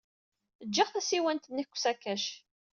[0.67, 2.25] Jjiɣ tasiwant-nnek deg usakac.